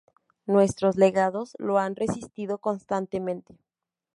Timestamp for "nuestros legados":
0.47-1.53